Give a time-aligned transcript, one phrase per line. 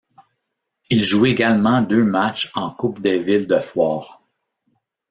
[0.89, 4.23] Il joue également deux matchs en Coupe des villes de foires.